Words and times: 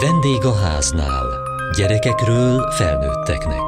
Vendég 0.00 0.44
a 0.44 0.54
háznál. 0.54 1.26
Gyerekekről 1.76 2.70
felnőtteknek. 2.70 3.62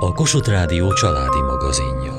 A 0.00 0.12
Kossuth 0.12 0.48
Rádió 0.48 0.92
családi 0.92 1.40
magazinja. 1.40 2.12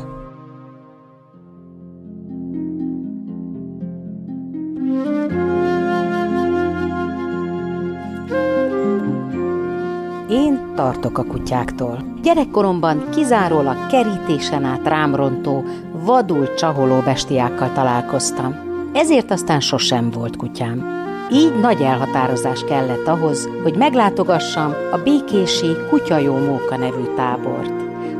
Én 10.30 10.74
tartok 10.76 11.18
a 11.18 11.24
kutyáktól. 11.24 12.18
Gyerekkoromban 12.22 13.10
kizárólag 13.10 13.88
kerítésen 13.88 14.64
át 14.64 14.88
rámrontó, 14.88 15.64
vadul 15.92 16.54
csaholó 16.54 17.00
bestiákkal 17.00 17.72
találkoztam. 17.74 18.56
Ezért 18.94 19.32
aztán 19.32 19.60
sosem 19.60 20.12
volt 20.12 20.36
kutyám. 20.36 21.07
Így 21.32 21.60
nagy 21.60 21.82
elhatározás 21.82 22.64
kellett 22.64 23.08
ahhoz, 23.08 23.50
hogy 23.64 23.76
meglátogassam 23.76 24.74
a 24.92 24.98
Békési 24.98 25.76
Kutyajó 25.90 26.38
Móka 26.38 26.78
nevű 26.78 27.04
tábort, 27.16 27.72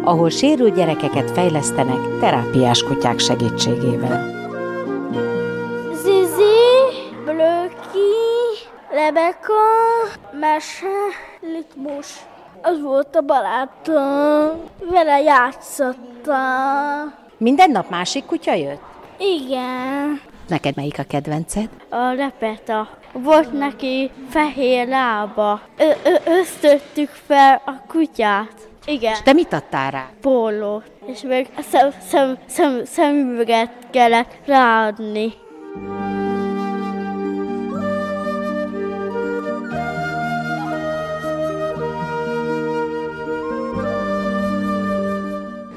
ahol 0.04 0.30
sérült 0.30 0.76
gyerekeket 0.76 1.32
fejlesztenek 1.32 2.20
terápiás 2.20 2.84
kutyák 2.84 3.20
segítségével. 3.20 4.36
Zizi, 5.94 6.58
Blöki, 7.26 8.14
Lebeka, 8.92 9.54
Mese, 10.40 10.98
Litmus. 11.42 12.08
Az 12.62 12.82
volt 12.82 13.16
a 13.16 13.22
barátom. 13.22 14.62
Vele 14.90 15.22
játszottam. 15.22 17.14
Minden 17.38 17.72
nap 17.72 17.90
másik 17.90 18.26
kutya 18.26 18.54
jött? 18.54 18.82
Igen. 19.18 20.22
Neked 20.48 20.76
melyik 20.76 21.00
a 21.00 21.04
kedvenced? 21.04 21.70
A 21.90 22.12
repeta. 22.16 22.90
Volt 23.12 23.52
neki 23.52 24.12
fehér 24.30 24.88
lába. 24.88 25.62
Ö- 25.78 25.98
ö- 26.06 26.28
ösztöttük 26.28 27.10
fel 27.10 27.62
a 27.66 27.72
kutyát. 27.88 28.54
Igen. 28.86 29.12
És 29.12 29.22
te 29.22 29.34
mit 29.34 29.54
adtál 29.54 29.92
rá? 29.92 30.10
Pólót. 30.22 30.92
És 31.06 31.22
még 31.22 31.48
szem, 31.72 31.90
szem, 32.08 32.38
szem, 32.46 32.86
szemüveget 32.86 33.72
kellett 33.92 34.32
ráadni. 34.46 35.34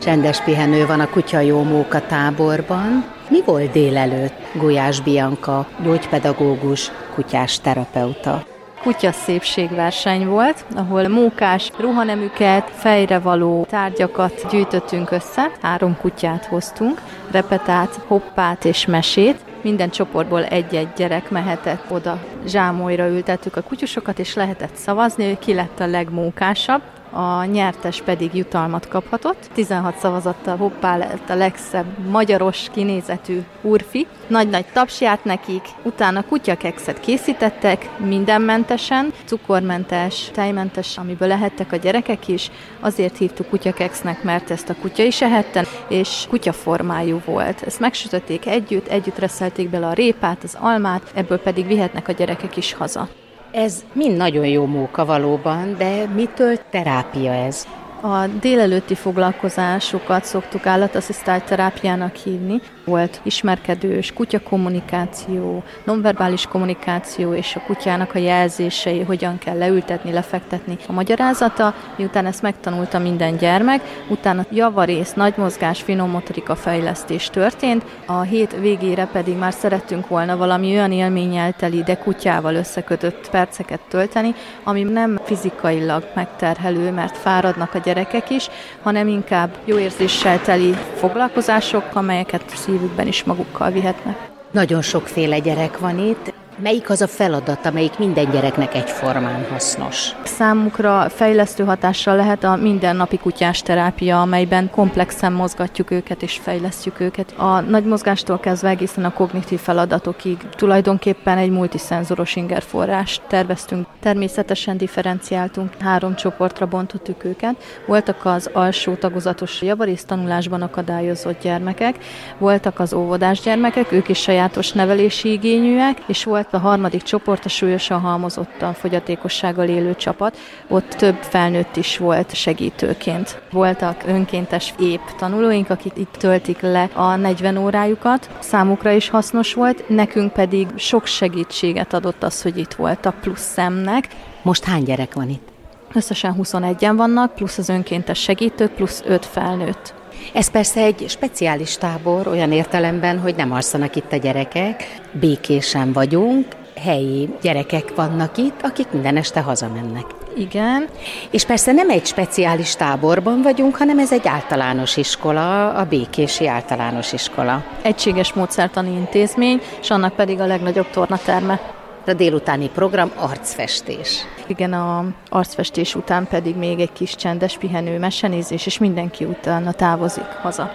Csendes 0.01 0.41
pihenő 0.41 0.87
van 0.87 1.01
a 1.01 1.09
Kutyajó 1.09 1.63
Móka 1.63 2.07
táborban. 2.07 3.05
Mi 3.29 3.43
volt 3.45 3.71
délelőtt? 3.71 4.33
Gulyás 4.55 5.01
Bianka, 5.01 5.67
gyógypedagógus, 5.83 6.91
kutyás 7.15 7.61
terapeuta. 7.61 8.45
kutya 8.83 9.13
szépségverseny 9.13 10.27
volt, 10.27 10.65
ahol 10.77 11.09
mókás 11.09 11.71
ruhanemüket, 11.79 12.71
fejrevaló 12.71 13.67
tárgyakat 13.71 14.47
gyűjtöttünk 14.51 15.11
össze. 15.11 15.51
Három 15.63 15.97
kutyát 16.01 16.45
hoztunk, 16.45 17.01
repetát, 17.31 18.01
hoppát 18.07 18.65
és 18.65 18.87
mesét. 18.87 19.37
Minden 19.63 19.91
csoportból 19.91 20.45
egy-egy 20.45 20.93
gyerek 20.97 21.31
mehetett 21.31 21.85
oda, 21.91 22.19
zsámolyra 22.47 23.09
ültettük 23.09 23.57
a 23.57 23.63
kutyusokat, 23.63 24.19
és 24.19 24.35
lehetett 24.35 24.75
szavazni, 24.75 25.27
hogy 25.27 25.39
ki 25.39 25.55
lett 25.55 25.81
a 25.81 25.87
legmókásabb 25.87 26.83
a 27.11 27.45
nyertes 27.45 28.03
pedig 28.03 28.35
jutalmat 28.35 28.89
kaphatott. 28.89 29.51
16 29.55 29.99
szavazattal 29.99 30.57
hoppá 30.57 30.97
lett 30.97 31.31
a 31.31 31.35
legszebb 31.35 32.09
magyaros 32.09 32.69
kinézetű 32.73 33.41
úrfi. 33.61 34.07
Nagy-nagy 34.27 34.65
taps 34.73 35.01
járt 35.01 35.25
nekik, 35.25 35.63
utána 35.83 36.25
kutyakekszet 36.25 37.01
készítettek, 37.01 37.89
mindenmentesen, 37.99 39.13
cukormentes, 39.25 40.31
tejmentes, 40.33 40.99
amiből 40.99 41.29
lehettek 41.29 41.73
a 41.73 41.77
gyerekek 41.77 42.29
is. 42.29 42.51
Azért 42.81 43.17
hívtuk 43.17 43.49
kutyakeksznek, 43.49 44.23
mert 44.23 44.51
ezt 44.51 44.69
a 44.69 44.75
kutya 44.81 45.03
is 45.03 45.23
ehette, 45.23 45.65
és 45.89 46.27
kutyaformájú 46.29 47.21
volt. 47.25 47.63
Ezt 47.63 47.81
megsütötték 47.81 48.47
együtt, 48.47 48.87
együtt 48.87 49.19
reszelték 49.19 49.71
bele 49.71 49.87
a 49.87 49.93
répát, 49.93 50.43
az 50.43 50.57
almát, 50.61 51.11
ebből 51.15 51.39
pedig 51.39 51.67
vihetnek 51.67 52.09
a 52.09 52.13
gyerekek 52.13 52.57
is 52.57 52.73
haza. 52.73 53.09
Ez 53.53 53.85
mind 53.93 54.17
nagyon 54.17 54.47
jó 54.47 54.67
móka 54.67 55.05
valóban, 55.05 55.75
de 55.79 56.07
mitől 56.07 56.57
terápia 56.71 57.33
ez? 57.33 57.67
A 58.03 58.27
délelőtti 58.41 58.95
foglalkozásokat 58.95 60.25
szoktuk 60.25 60.67
állatasszisztált 60.67 61.45
terápiának 61.45 62.15
hívni. 62.15 62.61
Volt 62.85 63.21
ismerkedős 63.23 64.13
kutyakommunikáció, 64.13 65.63
nonverbális 65.85 66.47
kommunikáció 66.47 67.35
és 67.35 67.57
a 67.57 67.63
kutyának 67.67 68.15
a 68.15 68.19
jelzései, 68.19 69.01
hogyan 69.01 69.39
kell 69.39 69.59
leültetni, 69.59 70.13
lefektetni 70.13 70.77
a 70.89 70.93
magyarázata. 70.93 71.75
Miután 71.97 72.27
ezt 72.27 72.43
megtanulta 72.43 72.99
minden 72.99 73.37
gyermek, 73.37 73.81
utána 74.09 74.45
javarész, 74.51 75.13
nagy 75.13 75.35
mozgás, 75.37 75.83
finom 75.83 76.11
motorika 76.11 76.57
fejlesztés 76.57 77.27
történt. 77.27 77.85
A 78.07 78.21
hét 78.21 78.57
végére 78.61 79.07
pedig 79.13 79.37
már 79.37 79.53
szerettünk 79.53 80.09
volna 80.09 80.37
valami 80.37 80.71
olyan 80.71 80.93
élménnyel 80.93 81.53
teli, 81.53 81.83
de 81.83 81.97
kutyával 81.97 82.55
összekötött 82.55 83.31
perceket 83.31 83.81
tölteni, 83.89 84.35
ami 84.65 84.83
nem 84.83 85.21
fizikailag 85.25 86.09
megterhelő, 86.15 86.91
mert 86.91 87.17
fáradnak 87.17 87.75
a 87.75 87.79
gyerekek 87.93 88.31
is, 88.31 88.49
hanem 88.83 89.09
inkább 89.09 89.51
jó 89.65 89.79
érzéssel 89.79 90.41
teli 90.41 90.75
foglalkozások, 90.97 91.85
amelyeket 91.93 92.43
szívükben 92.55 93.07
is 93.07 93.25
magukkal 93.25 93.71
vihetnek. 93.71 94.29
Nagyon 94.51 94.83
sokféle 94.83 95.39
gyerek 95.39 95.79
van 95.79 95.99
itt. 95.99 96.30
Melyik 96.63 96.91
az 96.91 97.01
a 97.01 97.07
feladat, 97.07 97.67
amelyik 97.67 97.99
minden 97.99 98.31
gyereknek 98.31 98.75
egyformán 98.75 99.47
hasznos? 99.51 100.11
Számukra 100.25 101.09
fejlesztő 101.09 101.65
hatással 101.65 102.17
lehet 102.17 102.45
a 102.45 102.57
mindennapi 102.57 103.19
kutyás 103.19 103.63
terápia, 103.63 104.21
amelyben 104.21 104.71
komplexen 104.71 105.33
mozgatjuk 105.33 105.91
őket 105.91 106.23
és 106.23 106.41
fejlesztjük 106.43 107.01
őket. 107.01 107.33
A 107.37 107.61
nagy 107.61 107.85
mozgástól 107.85 108.39
kezdve 108.39 108.69
egészen 108.69 109.05
a 109.05 109.13
kognitív 109.13 109.61
feladatokig 109.61 110.39
tulajdonképpen 110.57 111.39
egy 111.39 111.51
multiszenzoros 111.51 112.37
ingerforrást 112.37 113.23
terveztünk. 113.29 113.87
Természetesen 114.01 114.77
differenciáltunk, 114.77 115.71
három 115.79 116.15
csoportra 116.15 116.67
bontottuk 116.67 117.25
őket. 117.25 117.55
Voltak 117.87 118.25
az 118.25 118.51
alsó 118.53 118.95
tagozatos 118.95 119.63
javarész 119.63 120.05
tanulásban 120.05 120.63
akadályozott 120.63 121.43
gyermekek, 121.43 121.97
voltak 122.39 122.81
az 122.81 122.93
óvodás 122.93 123.41
gyermekek, 123.41 123.93
ők 123.93 124.09
is 124.09 124.19
sajátos 124.19 124.73
nevelési 124.73 125.33
igényűek, 125.33 125.99
és 126.07 126.25
volt 126.25 126.49
a 126.53 126.59
harmadik 126.59 127.03
csoport 127.03 127.45
a 127.45 127.49
súlyosan 127.49 128.01
halmozottan 128.01 128.73
fogyatékossággal 128.73 129.69
élő 129.69 129.95
csapat, 129.95 130.39
ott 130.69 130.89
több 130.89 131.17
felnőtt 131.23 131.77
is 131.77 131.99
volt 131.99 132.35
segítőként. 132.35 133.41
Voltak 133.51 134.03
önkéntes 134.07 134.75
épp 134.79 135.07
tanulóink, 135.19 135.71
akik 135.71 135.93
itt 135.97 136.17
töltik 136.19 136.61
le 136.61 136.89
a 136.95 137.17
40 137.17 137.57
órájukat, 137.57 138.31
számukra 138.39 138.91
is 138.91 139.09
hasznos 139.09 139.55
volt, 139.55 139.89
nekünk 139.89 140.33
pedig 140.33 140.69
sok 140.77 141.07
segítséget 141.07 141.93
adott 141.93 142.23
az, 142.23 142.43
hogy 142.43 142.57
itt 142.57 142.73
voltak 142.73 143.21
plusz 143.21 143.53
szemnek. 143.53 144.09
Most 144.43 144.65
hány 144.65 144.83
gyerek 144.83 145.15
van 145.15 145.29
itt? 145.29 145.49
Összesen 145.95 146.35
21-en 146.39 146.93
vannak, 146.97 147.35
plusz 147.35 147.59
az 147.59 147.69
önkéntes 147.69 148.21
segítők, 148.21 148.71
plusz 148.71 149.03
5 149.07 149.27
felnőtt. 149.27 149.95
Ez 150.33 150.51
persze 150.51 150.81
egy 150.81 151.05
speciális 151.09 151.77
tábor, 151.77 152.27
olyan 152.27 152.53
értelemben, 152.53 153.19
hogy 153.19 153.35
nem 153.35 153.53
alszanak 153.53 153.97
itt 153.97 154.13
a 154.13 154.17
gyerekek, 154.17 155.01
békésen 155.13 155.93
vagyunk, 155.93 156.47
helyi 156.85 157.29
gyerekek 157.43 157.95
vannak 157.95 158.37
itt, 158.37 158.61
akik 158.63 158.91
minden 158.91 159.17
este 159.17 159.41
hazamennek. 159.41 160.05
Igen. 160.37 160.89
És 161.31 161.45
persze 161.45 161.73
nem 161.73 161.91
egy 161.91 162.07
speciális 162.07 162.77
táborban 162.77 163.43
vagyunk, 163.43 163.77
hanem 163.77 163.99
ez 163.99 164.13
egy 164.13 164.27
általános 164.29 164.97
iskola, 164.97 165.73
a 165.73 165.85
Békési 165.85 166.47
Általános 166.47 167.13
Iskola. 167.13 167.65
Egységes 167.83 168.33
módszertani 168.33 168.91
intézmény, 168.91 169.61
és 169.81 169.91
annak 169.91 170.15
pedig 170.15 170.41
a 170.41 170.47
legnagyobb 170.47 170.91
tornaterme. 170.91 171.80
A 172.07 172.13
délutáni 172.13 172.69
program 172.69 173.11
arcfestés. 173.17 174.25
Igen, 174.47 174.73
a 174.73 175.05
arcfestés 175.29 175.95
után 175.95 176.27
pedig 176.29 176.57
még 176.57 176.81
egy 176.81 176.93
kis 176.93 177.15
csendes 177.17 177.57
pihenő, 177.57 177.99
mesenézés, 177.99 178.67
és 178.67 178.79
mindenki 178.79 179.25
utána 179.25 179.73
távozik 179.73 180.25
haza. 180.43 180.71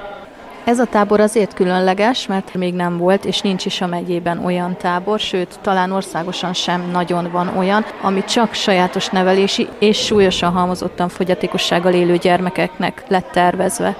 Ez 0.65 0.79
a 0.79 0.85
tábor 0.85 1.19
azért 1.19 1.53
különleges, 1.53 2.27
mert 2.27 2.53
még 2.53 2.73
nem 2.73 2.97
volt, 2.97 3.25
és 3.25 3.41
nincs 3.41 3.65
is 3.65 3.81
a 3.81 3.87
megyében 3.87 4.45
olyan 4.45 4.77
tábor, 4.77 5.19
sőt, 5.19 5.59
talán 5.61 5.91
országosan 5.91 6.53
sem 6.53 6.89
nagyon 6.91 7.31
van 7.31 7.57
olyan, 7.57 7.85
ami 8.01 8.23
csak 8.23 8.53
sajátos 8.53 9.07
nevelési 9.07 9.67
és 9.79 10.05
súlyosan 10.05 10.51
halmozottan 10.51 11.09
fogyatékossággal 11.09 11.93
élő 11.93 12.17
gyermekeknek 12.17 13.03
lett 13.07 13.31
tervezve. 13.31 13.95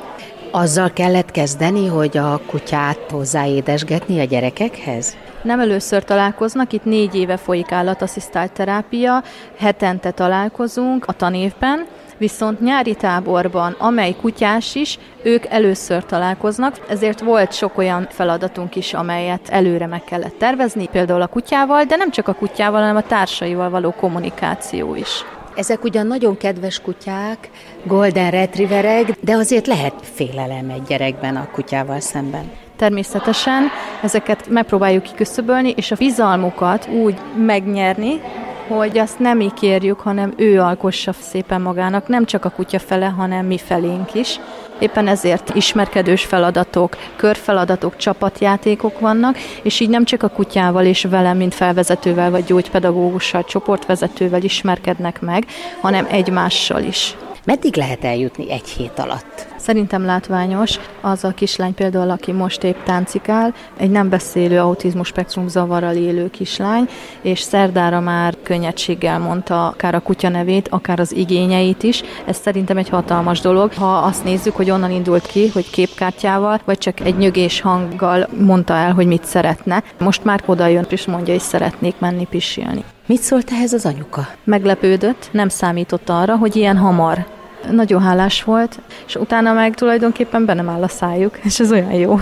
Azzal 0.58 0.94
kellett 0.94 1.32
kezdeni, 1.32 1.88
hogy 1.88 2.18
a 2.18 2.40
kutyát 2.48 3.00
hozzáédesgetni 3.12 4.20
a 4.20 4.24
gyerekekhez? 4.24 5.18
Nem 5.42 5.60
először 5.60 6.04
találkoznak, 6.04 6.74
itt 6.74 6.84
négy 6.84 7.16
éve 7.16 7.38
folyik 7.38 7.72
állatasszisztált 7.72 8.52
terápia, 8.52 9.24
hetente 9.58 10.12
találkozunk 10.12 11.06
a 11.08 11.14
tanévben, 11.14 11.86
viszont 12.18 12.60
nyári 12.60 12.96
táborban, 12.96 13.76
amely 13.80 14.16
kutyás 14.22 14.76
is, 14.76 15.00
ők 15.24 15.46
először 15.46 16.06
találkoznak, 16.06 16.76
ezért 16.90 17.20
volt 17.20 17.54
sok 17.54 17.78
olyan 17.78 18.08
feladatunk 18.10 18.76
is, 18.76 18.94
amelyet 18.94 19.50
előre 19.50 19.88
meg 19.88 20.04
kellett 20.04 20.38
tervezni, 20.38 20.88
például 20.88 21.22
a 21.22 21.28
kutyával, 21.28 21.84
de 21.84 21.96
nem 21.96 22.12
csak 22.12 22.28
a 22.28 22.34
kutyával, 22.34 22.80
hanem 22.80 22.96
a 22.96 23.02
társaival 23.02 23.70
való 23.70 23.92
kommunikáció 23.92 24.96
is. 24.96 25.26
Ezek 25.56 25.84
ugyan 25.84 26.08
nagyon 26.08 26.38
kedves 26.38 26.80
kutyák, 26.80 27.50
golden 27.84 28.32
retrieverek, 28.32 29.12
de 29.22 29.36
azért 29.36 29.68
lehet 29.68 29.94
félelem 30.02 30.70
egy 30.70 30.84
gyerekben 30.84 31.36
a 31.36 31.50
kutyával 31.52 32.00
szemben. 32.00 32.52
Természetesen 32.76 33.64
ezeket 34.02 34.48
megpróbáljuk 34.50 35.04
kiküszöbölni, 35.04 35.74
és 35.76 35.92
a 35.92 35.96
bizalmukat 35.96 36.88
úgy 36.88 37.16
megnyerni, 37.46 38.22
hogy 38.68 38.98
azt 38.98 39.20
nem 39.20 39.38
mi 39.38 39.52
kérjük, 39.56 40.00
hanem 40.00 40.34
ő 40.38 40.62
alkossa 40.62 41.14
szépen 41.14 41.62
magának, 41.62 42.08
nem 42.08 42.26
csak 42.26 42.46
a 42.46 42.50
kutya 42.50 42.80
fele, 42.80 43.06
hanem 43.06 43.46
mi 43.46 43.58
felénk 43.58 44.14
is. 44.14 44.40
Éppen 44.80 45.08
ezért 45.08 45.56
ismerkedős 45.56 46.24
feladatok, 46.24 46.98
körfeladatok, 47.16 47.98
csapatjátékok 47.98 49.00
vannak, 49.00 49.38
és 49.62 49.80
így 49.80 49.90
nem 49.90 50.06
csak 50.06 50.24
a 50.24 50.30
kutyával 50.30 50.86
és 50.86 51.04
velem, 51.04 51.38
mint 51.38 51.54
felvezetővel 51.54 52.32
vagy 52.32 52.44
gyógypedagógussal, 52.44 53.44
csoportvezetővel 53.44 54.44
ismerkednek 54.44 55.22
meg, 55.22 55.46
hanem 55.82 56.08
egymással 56.10 56.84
is. 56.84 57.16
Meddig 57.46 57.76
lehet 57.76 58.04
eljutni 58.04 58.52
egy 58.52 58.68
hét 58.68 59.00
alatt? 59.00 59.48
Szerintem 59.58 60.06
látványos 60.06 60.80
az 61.02 61.24
a 61.24 61.32
kislány 61.32 61.74
például, 61.74 62.10
aki 62.10 62.32
most 62.32 62.64
épp 62.64 62.84
táncikál, 62.84 63.54
egy 63.78 63.90
nem 63.90 64.10
beszélő 64.10 64.60
autizmus 64.60 65.08
spektrum 65.08 65.48
zavarral 65.48 65.96
élő 65.96 66.30
kislány, 66.30 66.90
és 67.22 67.40
szerdára 67.40 68.00
már 68.00 68.36
könnyedséggel 68.44 69.20
mondta 69.20 69.68
akár 69.68 69.96
a 69.96 70.00
kutya 70.00 70.30
nevét, 70.30 70.68
akár 70.68 71.00
az 71.00 71.16
igényeit 71.16 71.84
is. 71.84 72.04
Ez 72.26 72.38
szerintem 72.38 72.78
egy 72.78 72.90
hatalmas 72.90 73.40
dolog. 73.40 73.74
Ha 73.74 73.98
azt 73.98 74.24
nézzük, 74.24 74.56
hogy 74.56 74.70
onnan 74.70 74.92
indult 74.92 75.28
ki, 75.28 75.48
hogy 75.48 75.70
képkártyával, 75.70 76.62
vagy 76.66 76.78
csak 76.78 77.00
egy 77.00 77.18
nyögés 77.18 77.62
hanggal 77.62 78.28
mondta 78.40 78.74
el, 78.74 78.94
hogy 78.94 79.08
mit 79.08 79.26
szeretne. 79.26 79.84
Most 80.00 80.24
már 80.24 80.44
oda 80.46 80.68
jön, 80.68 80.86
és 80.90 81.06
mondja, 81.06 81.34
hogy 81.34 81.44
szeretnék 81.44 81.96
menni 82.00 82.26
pisilni. 82.30 82.84
Mit 83.08 83.22
szólt 83.22 83.52
ehhez 83.52 83.74
az 83.74 83.86
anyuka? 83.86 84.28
Meglepődött, 84.44 85.30
nem 85.32 85.50
számított 85.50 86.10
arra, 86.10 86.38
hogy 86.38 86.56
ilyen 86.56 86.78
hamar 86.78 87.26
nagyon 87.72 88.02
hálás 88.02 88.44
volt, 88.44 88.80
és 89.08 89.16
utána 89.16 89.54
meg 89.54 89.76
tulajdonképpen 89.76 90.46
be 90.46 90.54
nem 90.54 90.70
áll 90.70 90.84
a 90.84 90.88
szájuk, 90.88 91.40
és 91.48 91.60
ez 91.60 91.72
olyan 91.72 91.92
jó. 91.92 92.20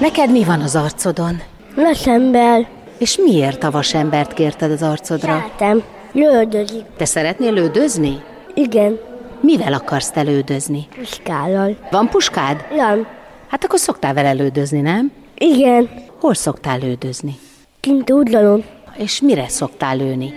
Neked 0.00 0.30
mi 0.30 0.44
van 0.44 0.60
az 0.60 0.76
arcodon? 0.76 1.40
Vasember. 1.76 2.68
És 2.98 3.16
miért 3.16 3.64
a 3.64 3.70
vasembert 3.70 4.32
kérted 4.32 4.70
az 4.70 4.82
arcodra? 4.82 5.38
Szeretem. 5.38 5.82
Lődözik. 6.12 6.84
Te 6.96 7.04
szeretnél 7.04 7.52
lődözni? 7.52 8.22
Igen. 8.54 9.09
Mivel 9.40 9.72
akarsz 9.72 10.10
te 10.10 10.20
lődözni? 10.20 10.88
Puskállal. 10.94 11.76
Van 11.90 12.08
puskád? 12.08 12.64
Nem. 12.76 13.06
Hát 13.48 13.64
akkor 13.64 13.78
szoktál 13.78 14.14
vele 14.14 14.32
lődözni, 14.32 14.80
nem? 14.80 15.12
Igen. 15.38 15.90
Hol 16.20 16.34
szoktál 16.34 16.78
lődözni? 16.78 17.38
Kint 17.80 18.10
udvaron. 18.10 18.64
És 18.96 19.20
mire 19.20 19.48
szoktál 19.48 19.96
lőni? 19.96 20.34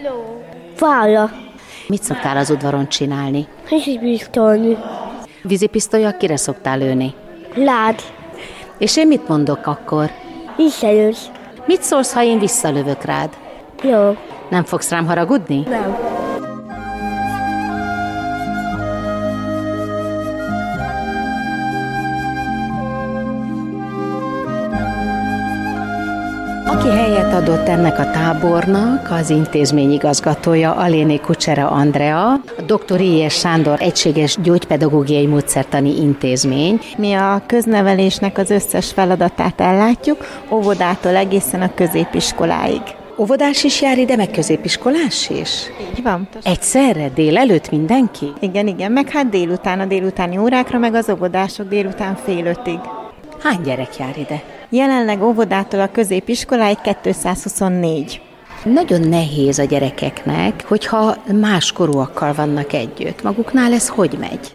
Fára. 0.76 1.32
Mit 1.88 2.04
szoktál 2.04 2.38
az 2.38 2.50
udvaron 2.50 2.88
csinálni? 2.88 3.48
Hisipisztolni. 3.68 4.78
Vízipisztolya 5.42 6.18
kire 6.18 6.38
szoktál 6.38 6.78
lőni? 6.78 7.14
Lád. 7.56 8.02
És 8.78 8.98
én 8.98 9.08
mit 9.08 9.28
mondok 9.28 9.68
akkor? 9.68 10.10
Visszajössz. 10.58 11.26
Mit 11.66 11.82
szólsz, 11.82 12.14
ha 12.14 12.24
én 12.24 12.40
visszalövök 12.40 13.04
rád? 13.04 13.30
Jó. 13.84 14.18
Nem 14.50 14.64
fogsz 14.64 14.90
rám 14.90 15.06
haragudni? 15.06 15.60
Nem. 15.70 16.13
Adott 27.34 27.68
ennek 27.68 28.00
a 28.00 28.12
tábornak, 28.12 29.12
az 29.12 29.30
intézmény 29.30 29.92
igazgatója 29.92 30.76
Aléné 30.76 31.18
Kucsera 31.18 31.70
Andrea, 31.70 32.32
a 32.34 32.42
Dr. 32.66 33.02
I.S. 33.02 33.34
Sándor 33.34 33.82
Egységes 33.82 34.38
Gyógypedagógiai 34.42 35.26
Módszertani 35.26 36.02
Intézmény. 36.02 36.80
Mi 36.98 37.14
a 37.14 37.42
köznevelésnek 37.48 38.38
az 38.38 38.50
összes 38.50 38.92
feladatát 38.92 39.62
ellátjuk, 39.62 40.18
óvodától 40.52 41.16
egészen 41.16 41.62
a 41.62 41.74
középiskoláig. 41.74 42.82
Óvodás 43.18 43.64
is 43.64 43.82
jár 43.82 43.98
ide, 43.98 44.16
meg 44.16 44.32
középiskolás 44.32 45.30
is? 45.30 45.50
Így 45.92 46.04
van. 46.04 46.28
Egyszerre, 46.44 47.10
délelőtt 47.10 47.72
mindenki? 47.72 48.34
Igen, 48.40 48.68
igen, 48.68 48.92
meg 48.92 49.10
hát 49.10 49.30
délután 49.30 49.80
a 49.80 49.86
délutáni 49.86 50.38
órákra, 50.38 50.78
meg 50.78 50.94
az 50.94 51.10
óvodások 51.10 51.68
délután 51.68 52.16
fél 52.16 52.46
ötig. 52.46 52.80
Hány 53.44 53.62
gyerek 53.62 53.98
jár 53.98 54.18
ide? 54.18 54.44
Jelenleg 54.74 55.24
óvodától 55.24 55.80
a 55.80 55.92
középiskoláig 55.92 56.78
224. 57.02 58.22
Nagyon 58.64 59.02
nehéz 59.02 59.60
a 59.60 59.64
gyerekeknek, 59.64 60.66
hogyha 60.68 61.16
más 61.34 61.72
korúakkal 61.72 62.34
vannak 62.34 62.74
együtt. 62.74 63.24
Maguknál 63.24 63.74
ez 63.74 63.90
hogy 63.90 64.18
megy? 64.20 64.54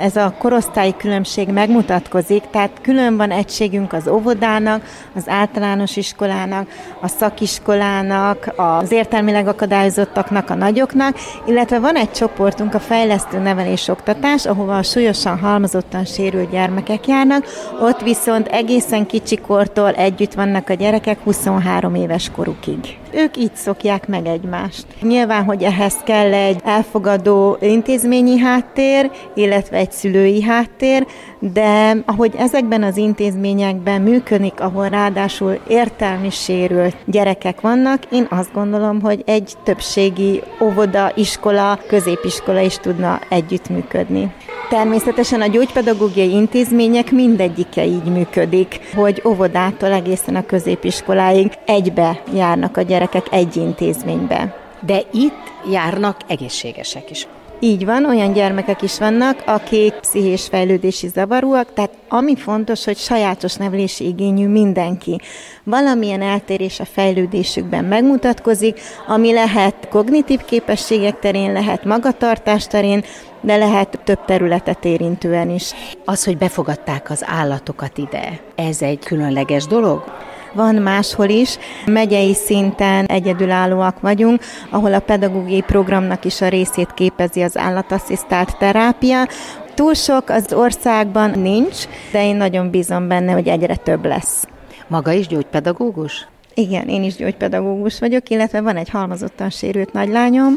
Ez 0.00 0.16
a 0.16 0.34
korosztályi 0.38 0.94
különbség 0.96 1.48
megmutatkozik, 1.48 2.42
tehát 2.50 2.70
külön 2.82 3.16
van 3.16 3.30
egységünk 3.30 3.92
az 3.92 4.08
óvodának, 4.08 4.82
az 5.14 5.28
általános 5.28 5.96
iskolának, 5.96 6.68
a 7.00 7.08
szakiskolának, 7.08 8.52
az 8.56 8.92
értelmileg 8.92 9.46
akadályozottaknak, 9.48 10.50
a 10.50 10.54
nagyoknak, 10.54 11.16
illetve 11.46 11.78
van 11.78 11.96
egy 11.96 12.10
csoportunk, 12.10 12.74
a 12.74 12.80
fejlesztő 12.80 13.38
nevelés 13.38 13.88
oktatás, 13.88 14.46
ahova 14.46 14.76
a 14.76 14.82
súlyosan 14.82 15.38
halmozottan 15.38 16.04
sérült 16.04 16.50
gyermekek 16.50 17.06
járnak, 17.06 17.44
ott 17.80 18.00
viszont 18.00 18.46
egészen 18.46 19.06
kicsikortól 19.06 19.90
együtt 19.90 20.34
vannak 20.34 20.68
a 20.68 20.74
gyerekek 20.74 21.18
23 21.24 21.94
éves 21.94 22.30
korukig. 22.30 22.98
Ők 23.12 23.36
így 23.36 23.54
szokják 23.54 24.08
meg 24.08 24.26
egymást. 24.26 24.86
Nyilván, 25.00 25.44
hogy 25.44 25.62
ehhez 25.62 25.96
kell 26.04 26.32
egy 26.32 26.60
elfogadó 26.64 27.56
intézményi 27.60 28.38
háttér, 28.38 29.10
illetve 29.34 29.76
egy 29.76 29.89
szülői 29.92 30.42
háttér, 30.42 31.06
de 31.38 31.96
ahogy 32.06 32.34
ezekben 32.38 32.82
az 32.82 32.96
intézményekben 32.96 34.02
működik, 34.02 34.60
ahol 34.60 34.88
ráadásul 34.88 35.58
értelmi 35.68 36.30
sérült 36.30 36.96
gyerekek 37.04 37.60
vannak, 37.60 38.02
én 38.10 38.26
azt 38.30 38.52
gondolom, 38.52 39.00
hogy 39.00 39.22
egy 39.26 39.52
többségi 39.64 40.42
óvoda, 40.60 41.12
iskola, 41.14 41.78
középiskola 41.86 42.60
is 42.60 42.76
tudna 42.76 43.20
együttműködni. 43.28 44.32
Természetesen 44.70 45.40
a 45.40 45.46
gyógypedagógiai 45.46 46.30
intézmények 46.30 47.10
mindegyike 47.10 47.84
így 47.84 48.04
működik, 48.04 48.80
hogy 48.94 49.22
óvodától 49.24 49.92
egészen 49.92 50.36
a 50.36 50.46
középiskoláig 50.46 51.52
egybe 51.66 52.22
járnak 52.34 52.76
a 52.76 52.82
gyerekek 52.82 53.26
egy 53.30 53.56
intézménybe. 53.56 54.54
De 54.86 55.02
itt 55.12 55.52
járnak 55.70 56.16
egészségesek 56.26 57.10
is. 57.10 57.26
Így 57.62 57.84
van, 57.84 58.04
olyan 58.04 58.32
gyermekek 58.32 58.82
is 58.82 58.98
vannak, 58.98 59.42
akik 59.46 59.94
pszichés 59.94 60.46
fejlődési 60.46 61.08
zavarúak, 61.08 61.72
tehát 61.72 61.90
ami 62.08 62.36
fontos, 62.36 62.84
hogy 62.84 62.96
sajátos 62.96 63.54
nevelési 63.54 64.06
igényű 64.06 64.48
mindenki. 64.48 65.20
Valamilyen 65.64 66.22
eltérés 66.22 66.80
a 66.80 66.84
fejlődésükben 66.84 67.84
megmutatkozik, 67.84 68.80
ami 69.06 69.32
lehet 69.32 69.88
kognitív 69.88 70.44
képességek 70.44 71.18
terén, 71.18 71.52
lehet 71.52 71.84
magatartás 71.84 72.66
terén, 72.66 73.04
de 73.40 73.56
lehet 73.56 74.00
több 74.04 74.24
területet 74.24 74.84
érintően 74.84 75.50
is. 75.50 75.72
Az, 76.04 76.24
hogy 76.24 76.38
befogadták 76.38 77.10
az 77.10 77.24
állatokat 77.26 77.98
ide, 77.98 78.40
ez 78.54 78.82
egy 78.82 78.98
különleges 78.98 79.66
dolog? 79.66 80.04
Van 80.52 80.74
máshol 80.74 81.28
is. 81.28 81.58
Megyei 81.86 82.34
szinten 82.34 83.06
egyedülállóak 83.06 84.00
vagyunk, 84.00 84.42
ahol 84.70 84.94
a 84.94 85.00
pedagógiai 85.00 85.60
programnak 85.60 86.24
is 86.24 86.40
a 86.40 86.48
részét 86.48 86.94
képezi 86.94 87.42
az 87.42 87.56
állatasszisztált 87.56 88.58
terápia. 88.58 89.28
Túl 89.74 89.94
sok 89.94 90.28
az 90.28 90.52
országban 90.52 91.30
nincs, 91.30 91.76
de 92.12 92.24
én 92.24 92.36
nagyon 92.36 92.70
bízom 92.70 93.08
benne, 93.08 93.32
hogy 93.32 93.48
egyre 93.48 93.76
több 93.76 94.04
lesz. 94.04 94.46
Maga 94.86 95.12
is 95.12 95.26
gyógypedagógus? 95.26 96.28
Igen, 96.54 96.88
én 96.88 97.02
is 97.02 97.16
gyógypedagógus 97.16 97.98
vagyok, 97.98 98.28
illetve 98.28 98.60
van 98.60 98.76
egy 98.76 98.88
halmazottan 98.88 99.50
sérült 99.50 99.92
nagylányom, 99.92 100.56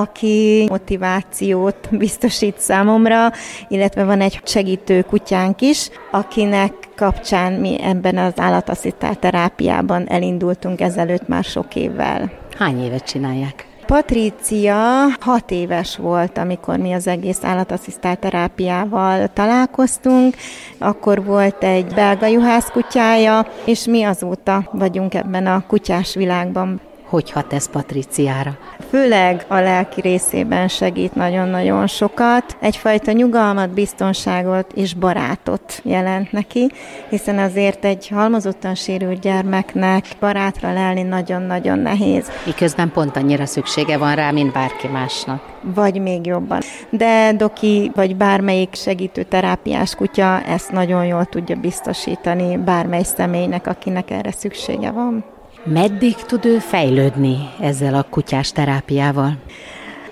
aki 0.00 0.66
motivációt 0.68 1.88
biztosít 1.90 2.58
számomra, 2.58 3.32
illetve 3.68 4.04
van 4.04 4.20
egy 4.20 4.40
segítő 4.44 5.02
kutyánk 5.02 5.60
is, 5.60 5.90
akinek 6.10 6.72
kapcsán 6.96 7.52
mi 7.52 7.82
ebben 7.82 8.18
az 8.18 8.32
állatasszisztált 8.36 9.18
terápiában 9.18 10.08
elindultunk 10.08 10.80
ezelőtt 10.80 11.28
már 11.28 11.44
sok 11.44 11.74
évvel. 11.74 12.30
Hány 12.58 12.84
évet 12.84 13.04
csinálják? 13.04 13.66
Patrícia 13.86 14.76
hat 15.20 15.50
éves 15.50 15.96
volt, 15.96 16.38
amikor 16.38 16.76
mi 16.76 16.92
az 16.92 17.06
egész 17.06 17.44
állatasszisztált 17.44 18.18
terápiával 18.18 19.28
találkoztunk. 19.32 20.34
Akkor 20.78 21.24
volt 21.24 21.64
egy 21.64 21.86
belga 21.94 22.26
juhász 22.26 22.70
kutyája, 22.70 23.46
és 23.64 23.84
mi 23.84 24.02
azóta 24.02 24.68
vagyunk 24.72 25.14
ebben 25.14 25.46
a 25.46 25.64
kutyás 25.66 26.14
világban. 26.14 26.80
Hogy 27.14 27.30
hat 27.30 27.52
ez 27.52 27.70
Patriciára? 27.70 28.56
Főleg 28.88 29.44
a 29.48 29.54
lelki 29.54 30.00
részében 30.00 30.68
segít 30.68 31.14
nagyon-nagyon 31.14 31.86
sokat. 31.86 32.56
Egyfajta 32.60 33.12
nyugalmat, 33.12 33.70
biztonságot 33.70 34.72
és 34.72 34.94
barátot 34.94 35.80
jelent 35.84 36.32
neki, 36.32 36.70
hiszen 37.08 37.38
azért 37.38 37.84
egy 37.84 38.08
halmozottan 38.08 38.74
sérült 38.74 39.20
gyermeknek 39.20 40.04
barátra 40.20 40.72
lelni 40.72 41.02
nagyon-nagyon 41.02 41.78
nehéz. 41.78 42.30
Miközben 42.46 42.90
pont 42.92 43.16
annyira 43.16 43.46
szüksége 43.46 43.98
van 43.98 44.14
rá, 44.14 44.30
mint 44.30 44.52
bárki 44.52 44.86
másnak. 44.86 45.42
Vagy 45.74 46.00
még 46.00 46.26
jobban. 46.26 46.60
De 46.90 47.32
Doki, 47.32 47.90
vagy 47.94 48.16
bármelyik 48.16 48.74
segítő 48.74 49.22
terápiás 49.22 49.94
kutya 49.94 50.42
ezt 50.42 50.72
nagyon 50.72 51.06
jól 51.06 51.24
tudja 51.24 51.56
biztosítani 51.56 52.56
bármely 52.56 53.02
személynek, 53.02 53.66
akinek 53.66 54.10
erre 54.10 54.32
szüksége 54.32 54.90
van. 54.90 55.33
Meddig 55.66 56.14
tud 56.14 56.44
ő 56.44 56.58
fejlődni 56.58 57.36
ezzel 57.60 57.94
a 57.94 58.06
kutyás 58.10 58.52
terápiával? 58.52 59.36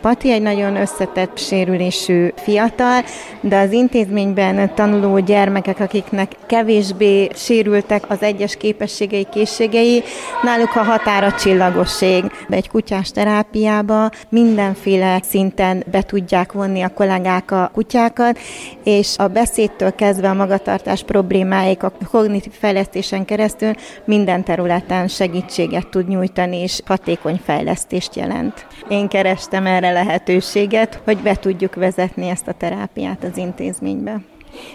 Pati 0.02 0.32
egy 0.32 0.42
nagyon 0.42 0.76
összetett 0.76 1.38
sérülésű 1.38 2.28
fiatal, 2.36 3.04
de 3.40 3.58
az 3.58 3.72
intézményben 3.72 4.74
tanuló 4.74 5.18
gyermekek, 5.18 5.80
akiknek 5.80 6.32
kevésbé 6.46 7.28
sérültek 7.34 8.10
az 8.10 8.22
egyes 8.22 8.56
képességei, 8.56 9.26
készségei, 9.32 10.02
náluk 10.42 10.76
a 10.76 10.82
határa 10.82 11.32
csillagosség. 11.32 12.24
Egy 12.48 12.68
kutyás 12.68 13.10
terápiába 13.10 14.10
mindenféle 14.28 15.20
szinten 15.28 15.84
be 15.90 16.02
tudják 16.02 16.52
vonni 16.52 16.82
a 16.82 16.88
kollégák 16.88 17.50
a 17.50 17.70
kutyákat, 17.74 18.38
és 18.84 19.14
a 19.18 19.28
beszédtől 19.28 19.94
kezdve 19.94 20.28
a 20.28 20.34
magatartás 20.34 21.02
problémáik, 21.02 21.82
a 21.82 21.92
kognitív 22.10 22.52
fejlesztésen 22.52 23.24
keresztül 23.24 23.72
minden 24.04 24.44
területen 24.44 25.08
segítséget 25.08 25.88
tud 25.88 26.08
nyújtani, 26.08 26.56
és 26.56 26.80
hatékony 26.86 27.40
fejlesztést 27.44 28.16
jelent. 28.16 28.66
Én 28.88 29.08
kerestem 29.08 29.66
erre 29.66 29.92
lehetőséget, 29.92 31.00
hogy 31.04 31.18
be 31.18 31.34
tudjuk 31.34 31.74
vezetni 31.74 32.28
ezt 32.28 32.48
a 32.48 32.52
terápiát 32.52 33.24
az 33.24 33.36
intézménybe. 33.36 34.20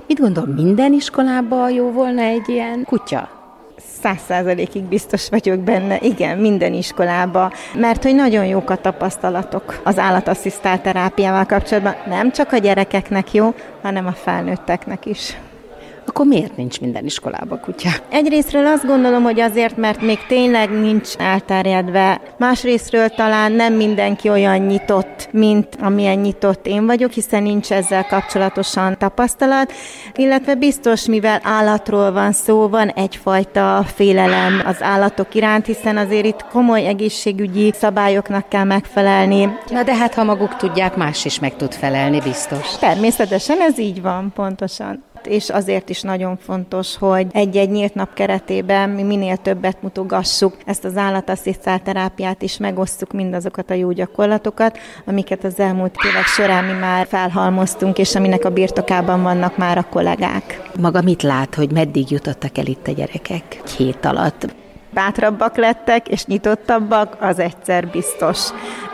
Mit 0.07 0.19
gondol, 0.19 0.45
minden 0.45 0.93
iskolában 0.93 1.71
jó 1.71 1.91
volna 1.91 2.21
egy 2.21 2.49
ilyen 2.49 2.83
kutya? 2.85 3.29
száz 4.01 4.17
százalékig 4.27 4.83
biztos 4.83 5.29
vagyok 5.29 5.59
benne, 5.59 5.97
igen, 6.01 6.37
minden 6.37 6.73
iskolába, 6.73 7.51
mert 7.75 8.03
hogy 8.03 8.15
nagyon 8.15 8.45
jók 8.45 8.69
a 8.69 8.75
tapasztalatok 8.75 9.81
az 9.83 9.97
állatasszisztált 9.99 10.81
terápiával 10.81 11.45
kapcsolatban. 11.45 11.95
Nem 12.07 12.31
csak 12.31 12.51
a 12.51 12.57
gyerekeknek 12.57 13.33
jó, 13.33 13.53
hanem 13.81 14.07
a 14.07 14.11
felnőtteknek 14.11 15.05
is 15.05 15.37
akkor 16.07 16.25
miért 16.25 16.57
nincs 16.57 16.79
minden 16.79 17.05
iskolában 17.05 17.59
kutya? 17.59 17.89
Egyrésztről 18.09 18.65
azt 18.65 18.85
gondolom, 18.85 19.23
hogy 19.23 19.39
azért, 19.39 19.77
mert 19.77 20.01
még 20.01 20.17
tényleg 20.27 20.69
nincs 20.69 21.15
elterjedve. 21.17 22.21
Másrésztről 22.37 23.09
talán 23.09 23.51
nem 23.51 23.73
mindenki 23.73 24.29
olyan 24.29 24.57
nyitott, 24.57 25.29
mint 25.31 25.67
amilyen 25.79 26.17
nyitott 26.17 26.65
én 26.65 26.85
vagyok, 26.85 27.11
hiszen 27.11 27.43
nincs 27.43 27.71
ezzel 27.71 28.05
kapcsolatosan 28.05 28.97
tapasztalat, 28.97 29.73
illetve 30.15 30.55
biztos, 30.55 31.05
mivel 31.05 31.39
állatról 31.43 32.11
van 32.11 32.31
szó, 32.31 32.67
van 32.67 32.89
egyfajta 32.89 33.83
félelem 33.95 34.61
az 34.65 34.81
állatok 34.81 35.35
iránt, 35.35 35.65
hiszen 35.65 35.97
azért 35.97 36.25
itt 36.25 36.45
komoly 36.51 36.85
egészségügyi 36.85 37.71
szabályoknak 37.75 38.49
kell 38.49 38.63
megfelelni. 38.63 39.49
Na 39.69 39.83
de 39.83 39.95
hát, 39.95 40.13
ha 40.13 40.23
maguk 40.23 40.55
tudják, 40.55 40.95
más 40.95 41.25
is 41.25 41.39
meg 41.39 41.55
tud 41.55 41.73
felelni, 41.73 42.19
biztos. 42.19 42.77
Természetesen 42.79 43.61
ez 43.61 43.79
így 43.79 44.01
van, 44.01 44.31
pontosan 44.35 45.03
és 45.27 45.49
azért 45.49 45.89
is 45.89 46.01
nagyon 46.01 46.37
fontos, 46.37 46.97
hogy 46.97 47.27
egy-egy 47.31 47.69
nyílt 47.69 47.93
nap 47.93 48.13
keretében 48.13 48.89
mi 48.89 49.03
minél 49.03 49.37
többet 49.37 49.81
mutogassuk 49.81 50.57
ezt 50.65 50.83
az 50.83 50.97
állatasszisztált 50.97 51.83
terápiát, 51.83 52.41
és 52.41 52.57
megosztjuk 52.57 53.13
mindazokat 53.13 53.69
a 53.69 53.73
jó 53.73 53.91
gyakorlatokat, 53.91 54.77
amiket 55.05 55.43
az 55.43 55.59
elmúlt 55.59 55.95
évek 56.11 56.25
során 56.25 56.63
mi 56.63 56.79
már 56.79 57.07
felhalmoztunk, 57.07 57.97
és 57.97 58.15
aminek 58.15 58.45
a 58.45 58.49
birtokában 58.49 59.21
vannak 59.21 59.57
már 59.57 59.77
a 59.77 59.85
kollégák. 59.89 60.61
Maga 60.79 61.01
mit 61.01 61.23
lát, 61.23 61.55
hogy 61.55 61.71
meddig 61.71 62.11
jutottak 62.11 62.57
el 62.57 62.65
itt 62.65 62.87
a 62.87 62.91
gyerekek 62.91 63.61
egy 63.63 63.71
hét 63.71 64.05
alatt? 64.05 64.47
Bátrabbak 64.97 65.57
lettek, 65.57 66.07
és 66.07 66.25
nyitottabbak, 66.25 67.17
az 67.19 67.39
egyszer 67.39 67.87
biztos. 67.87 68.49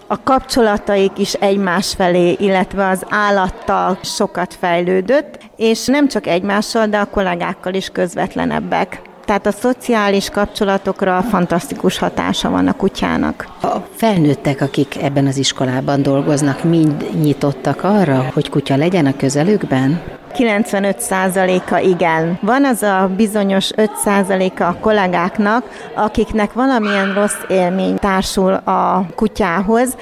A 0.07 0.24
kapcsolataik 0.24 1.12
is 1.17 1.33
egymás 1.33 1.93
felé, 1.98 2.36
illetve 2.39 2.88
az 2.88 3.05
állattal 3.10 3.98
sokat 4.01 4.53
fejlődött, 4.60 5.39
és 5.55 5.86
nem 5.86 6.07
csak 6.07 6.27
egymással, 6.27 6.88
de 6.88 6.98
a 6.98 7.05
kollégákkal 7.05 7.74
is 7.74 7.89
közvetlenebbek. 7.89 9.01
Tehát 9.25 9.45
a 9.45 9.51
szociális 9.51 10.29
kapcsolatokra 10.29 11.22
fantasztikus 11.22 11.98
hatása 11.98 12.50
van 12.50 12.67
a 12.67 12.75
kutyának. 12.75 13.48
A 13.62 13.77
felnőttek, 13.95 14.62
akik 14.62 15.03
ebben 15.03 15.27
az 15.27 15.38
iskolában 15.38 16.01
dolgoznak, 16.01 16.63
mind 16.63 17.22
nyitottak 17.22 17.83
arra, 17.83 18.25
hogy 18.33 18.50
kutya 18.50 18.75
legyen 18.75 19.05
a 19.05 19.15
közelükben? 19.15 20.01
95%-a 20.38 21.78
igen. 21.78 22.40
Van 22.42 22.66
az 22.66 22.84
a 22.84 23.10
bizonyos 23.18 23.72
5%-a 23.75 24.63
a 24.63 24.78
kollégáknak, 24.80 25.66
akiknek 25.96 26.54
valamilyen 26.54 27.13
rossz 27.13 27.42
élmény 27.48 27.96
társul 27.96 28.54
a 28.54 29.06
kutyához, 29.16 29.98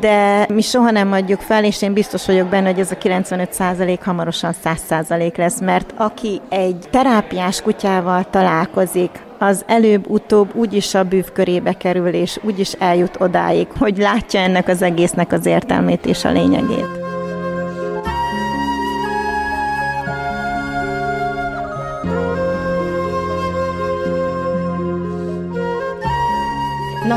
de 0.00 0.46
mi 0.48 0.62
soha 0.62 0.90
nem 0.90 1.12
adjuk 1.12 1.40
fel, 1.40 1.64
és 1.64 1.82
én 1.82 1.92
biztos 1.92 2.26
vagyok 2.26 2.48
benne, 2.48 2.68
hogy 2.68 2.80
ez 2.80 2.90
a 2.90 2.96
95% 2.96 3.98
hamarosan 4.04 4.54
100% 4.64 5.36
lesz, 5.36 5.60
mert 5.60 5.94
aki 5.96 6.40
egy 6.48 6.88
terápiás 6.90 7.62
kutyával 7.62 8.26
találkozik, 8.30 9.10
az 9.38 9.64
előbb-utóbb 9.66 10.54
úgyis 10.54 10.94
a 10.94 11.04
bűv 11.04 11.32
körébe 11.32 11.72
kerül, 11.72 12.08
és 12.08 12.38
úgyis 12.42 12.72
eljut 12.72 13.20
odáig, 13.20 13.66
hogy 13.78 13.98
látja 13.98 14.40
ennek 14.40 14.68
az 14.68 14.82
egésznek 14.82 15.32
az 15.32 15.46
értelmét 15.46 16.06
és 16.06 16.24
a 16.24 16.30
lényegét. 16.30 17.05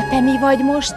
Na 0.00 0.08
te 0.08 0.20
mi 0.20 0.38
vagy 0.38 0.64
most? 0.64 0.94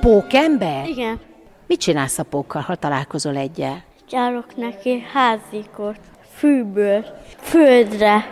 Pókember? 0.00 0.88
Igen. 0.88 1.20
Mit 1.66 1.80
csinálsz 1.80 2.18
a 2.18 2.22
pókkal, 2.22 2.62
ha 2.62 2.74
találkozol 2.74 3.36
egyel? 3.36 3.82
Járok 4.10 4.56
neki 4.56 5.04
házikot, 5.12 5.98
fűből, 6.34 7.04
földre, 7.40 8.26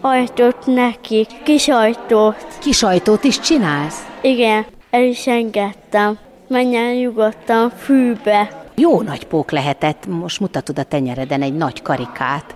ajtót 0.00 0.66
neki, 0.66 1.26
kis 1.44 1.68
ajtót. 1.68 2.46
Kis 2.60 2.82
ajtót 2.82 3.24
is 3.24 3.40
csinálsz? 3.40 4.06
Igen, 4.20 4.66
el 4.90 5.02
is 5.02 5.26
engedtem. 5.26 6.18
Menjen 6.48 6.94
nyugodtan 6.94 7.70
fűbe. 7.70 8.64
Jó 8.74 9.00
nagy 9.00 9.26
pók 9.26 9.50
lehetett, 9.50 10.06
most 10.06 10.40
mutatod 10.40 10.78
a 10.78 10.82
tenyereden 10.82 11.42
egy 11.42 11.54
nagy 11.54 11.82
karikát. 11.82 12.54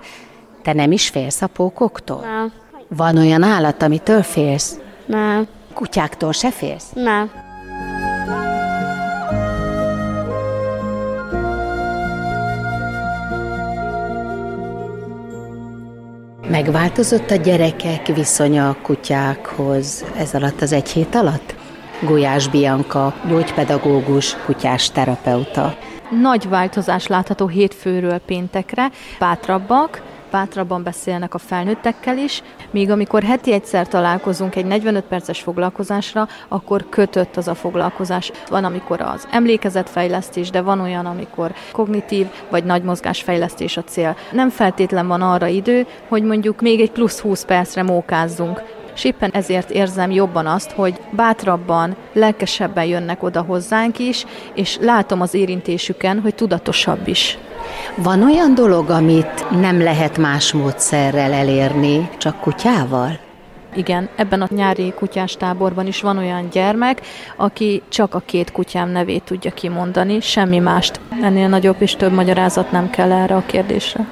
Te 0.62 0.73
nem 0.73 0.92
is 0.92 1.08
félsz 1.08 1.42
a 1.42 1.46
pókoktól? 1.46 2.20
Nem. 2.20 2.52
Van 2.88 3.16
olyan 3.16 3.42
állat, 3.42 3.82
amitől 3.82 4.23
félsz? 4.23 4.78
Nem. 5.06 5.46
Kutyáktól 5.75 6.33
se 6.33 6.50
félsz? 6.50 6.90
Nem. 6.95 7.31
Megváltozott 16.49 17.31
a 17.31 17.37
gyerekek 17.37 18.07
viszonya 18.07 18.69
a 18.69 18.76
kutyákhoz 18.83 20.04
ez 20.16 20.35
alatt 20.35 20.61
az 20.61 20.73
egy 20.73 20.88
hét 20.88 21.14
alatt? 21.14 21.54
Gulyás 22.02 22.49
Bianka, 22.49 23.14
gyógypedagógus, 23.28 24.37
kutyás 24.45 24.90
terapeuta. 24.90 25.76
Nagy 26.21 26.49
változás 26.49 27.07
látható 27.07 27.47
hétfőről 27.47 28.19
péntekre, 28.19 28.90
bátrabbak, 29.19 30.02
bátrabban 30.35 30.83
beszélnek 30.83 31.35
a 31.35 31.38
felnőttekkel 31.38 32.19
is, 32.19 32.43
míg 32.71 32.91
amikor 32.91 33.23
heti 33.23 33.53
egyszer 33.53 33.88
találkozunk 33.88 34.57
egy 34.57 34.67
45 34.67 35.05
perces 35.05 35.41
foglalkozásra, 35.41 36.29
akkor 36.49 36.88
kötött 36.88 37.37
az 37.37 37.49
a 37.49 37.55
foglalkozás. 37.55 38.33
Van, 38.49 38.64
amikor 38.64 39.00
az 39.00 39.29
emlékezetfejlesztés, 39.31 40.50
de 40.50 40.61
van 40.61 40.81
olyan, 40.81 41.07
amikor 41.07 41.55
kognitív 41.73 42.26
vagy 42.50 42.64
nagy 42.64 42.83
mozgásfejlesztés 42.83 43.76
a 43.76 43.85
cél. 43.85 44.17
Nem 44.33 44.50
feltétlen 44.50 45.07
van 45.07 45.23
arra 45.23 45.47
idő, 45.47 45.87
hogy 46.09 46.23
mondjuk 46.23 46.61
még 46.61 46.81
egy 46.81 46.91
plusz 46.91 47.21
20 47.21 47.45
percre 47.45 47.83
mókázzunk 47.83 48.62
és 48.94 49.04
éppen 49.04 49.30
ezért 49.30 49.70
érzem 49.70 50.10
jobban 50.10 50.46
azt, 50.46 50.70
hogy 50.70 50.94
bátrabban, 51.10 51.96
lelkesebben 52.12 52.84
jönnek 52.84 53.22
oda 53.22 53.42
hozzánk 53.42 53.98
is, 53.98 54.24
és 54.54 54.78
látom 54.80 55.20
az 55.20 55.34
érintésüken, 55.34 56.20
hogy 56.20 56.34
tudatosabb 56.34 57.08
is. 57.08 57.38
Van 57.96 58.22
olyan 58.22 58.54
dolog, 58.54 58.90
amit 58.90 59.60
nem 59.60 59.82
lehet 59.82 60.18
más 60.18 60.52
módszerrel 60.52 61.32
elérni, 61.32 62.08
csak 62.18 62.40
kutyával? 62.40 63.18
Igen, 63.76 64.08
ebben 64.16 64.42
a 64.42 64.48
nyári 64.50 64.92
kutyás 64.92 65.36
táborban 65.36 65.86
is 65.86 66.00
van 66.00 66.18
olyan 66.18 66.48
gyermek, 66.52 67.00
aki 67.36 67.82
csak 67.88 68.14
a 68.14 68.22
két 68.24 68.52
kutyám 68.52 68.88
nevét 68.88 69.22
tudja 69.22 69.50
kimondani, 69.50 70.20
semmi 70.20 70.58
mást. 70.58 71.00
Ennél 71.22 71.48
nagyobb 71.48 71.76
és 71.78 71.96
több 71.96 72.12
magyarázat 72.12 72.70
nem 72.70 72.90
kell 72.90 73.12
erre 73.12 73.36
a 73.36 73.42
kérdésre. 73.46 74.06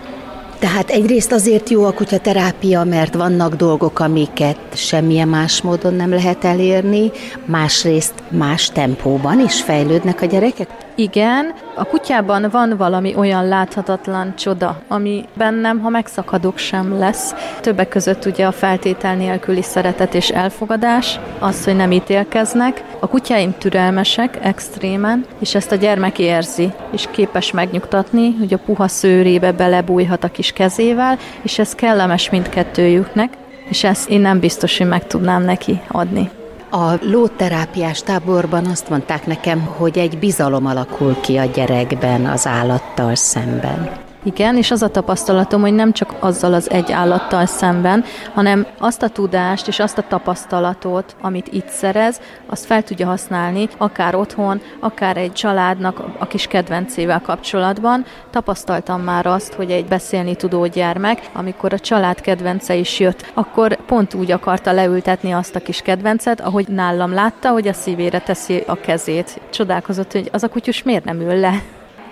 Tehát 0.62 0.90
egyrészt 0.90 1.32
azért 1.32 1.70
jó 1.70 1.84
a 1.84 1.92
kutyaterápia, 1.92 2.84
mert 2.84 3.14
vannak 3.14 3.54
dolgok, 3.54 3.98
amiket 3.98 4.58
semmilyen 4.74 5.28
más 5.28 5.62
módon 5.62 5.94
nem 5.94 6.10
lehet 6.10 6.44
elérni, 6.44 7.10
másrészt 7.44 8.14
más 8.28 8.68
tempóban 8.68 9.40
is 9.40 9.62
fejlődnek 9.62 10.22
a 10.22 10.26
gyerekek. 10.26 10.68
Igen, 10.94 11.54
a 11.74 11.84
kutyában 11.84 12.48
van 12.50 12.74
valami 12.76 13.14
olyan 13.16 13.48
láthatatlan 13.48 14.36
csoda, 14.36 14.82
ami 14.88 15.24
bennem, 15.34 15.80
ha 15.80 15.88
megszakadok, 15.88 16.58
sem 16.58 16.98
lesz. 16.98 17.34
Többek 17.60 17.88
között 17.88 18.24
ugye 18.24 18.46
a 18.46 18.52
feltétel 18.52 19.14
nélküli 19.14 19.62
szeretet 19.62 20.14
és 20.14 20.28
elfogadás, 20.28 21.20
az, 21.38 21.64
hogy 21.64 21.76
nem 21.76 21.92
ítélkeznek. 21.92 22.84
A 23.00 23.08
kutyáim 23.08 23.54
türelmesek, 23.58 24.38
extrémen, 24.42 25.24
és 25.38 25.54
ezt 25.54 25.72
a 25.72 25.76
gyermek 25.76 26.18
érzi, 26.18 26.72
és 26.90 27.08
képes 27.10 27.50
megnyugtatni, 27.50 28.36
hogy 28.38 28.54
a 28.54 28.58
puha 28.58 28.88
szőrébe 28.88 29.52
belebújhat 29.52 30.24
a 30.24 30.28
kis 30.28 30.52
kezével, 30.52 31.18
és 31.42 31.58
ez 31.58 31.74
kellemes 31.74 32.30
mindkettőjüknek, 32.30 33.32
és 33.68 33.84
ezt 33.84 34.08
én 34.08 34.20
nem 34.20 34.38
biztos, 34.38 34.78
hogy 34.78 34.88
meg 34.88 35.06
tudnám 35.06 35.42
neki 35.42 35.80
adni. 35.88 36.30
A 36.74 36.98
lóterápiás 37.00 38.02
táborban 38.02 38.66
azt 38.66 38.88
mondták 38.88 39.26
nekem, 39.26 39.60
hogy 39.60 39.98
egy 39.98 40.18
bizalom 40.18 40.66
alakul 40.66 41.20
ki 41.20 41.36
a 41.36 41.44
gyerekben 41.44 42.26
az 42.26 42.46
állattal 42.46 43.14
szemben. 43.14 44.11
Igen, 44.24 44.56
és 44.56 44.70
az 44.70 44.82
a 44.82 44.88
tapasztalatom, 44.88 45.60
hogy 45.60 45.72
nem 45.72 45.92
csak 45.92 46.14
azzal 46.18 46.54
az 46.54 46.70
egy 46.70 46.92
állattal 46.92 47.46
szemben, 47.46 48.04
hanem 48.34 48.66
azt 48.78 49.02
a 49.02 49.08
tudást 49.08 49.68
és 49.68 49.78
azt 49.78 49.98
a 49.98 50.04
tapasztalatot, 50.08 51.16
amit 51.20 51.48
itt 51.50 51.68
szerez, 51.68 52.20
azt 52.46 52.64
fel 52.64 52.82
tudja 52.82 53.06
használni, 53.06 53.68
akár 53.76 54.14
otthon, 54.14 54.60
akár 54.80 55.16
egy 55.16 55.32
családnak 55.32 56.04
a 56.18 56.26
kis 56.26 56.46
kedvencével 56.46 57.20
kapcsolatban. 57.20 58.04
Tapasztaltam 58.30 59.00
már 59.00 59.26
azt, 59.26 59.52
hogy 59.52 59.70
egy 59.70 59.86
beszélni 59.86 60.34
tudó 60.34 60.66
gyermek, 60.66 61.30
amikor 61.32 61.72
a 61.72 61.78
család 61.78 62.20
kedvence 62.20 62.74
is 62.74 63.00
jött, 63.00 63.30
akkor 63.34 63.76
pont 63.76 64.14
úgy 64.14 64.30
akarta 64.30 64.72
leültetni 64.72 65.32
azt 65.32 65.56
a 65.56 65.60
kis 65.60 65.80
kedvencet, 65.80 66.40
ahogy 66.40 66.68
nálam 66.68 67.12
látta, 67.12 67.50
hogy 67.50 67.68
a 67.68 67.72
szívére 67.72 68.18
teszi 68.18 68.62
a 68.66 68.74
kezét. 68.74 69.40
Csodálkozott, 69.50 70.12
hogy 70.12 70.28
az 70.32 70.42
a 70.42 70.48
kutyus 70.48 70.82
miért 70.82 71.04
nem 71.04 71.20
ül 71.20 71.40
le 71.40 71.62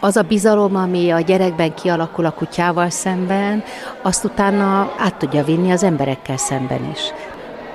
az 0.01 0.17
a 0.17 0.23
bizalom, 0.23 0.77
ami 0.77 1.11
a 1.11 1.21
gyerekben 1.21 1.75
kialakul 1.75 2.25
a 2.25 2.31
kutyával 2.31 2.91
szemben, 2.91 3.63
azt 4.03 4.25
utána 4.25 4.93
át 4.99 5.15
tudja 5.15 5.45
vinni 5.45 5.71
az 5.71 5.83
emberekkel 5.83 6.37
szemben 6.37 6.91
is. 6.93 7.01